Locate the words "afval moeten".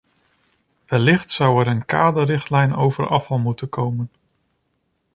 3.07-3.69